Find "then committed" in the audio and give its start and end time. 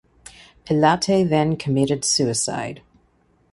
1.29-2.03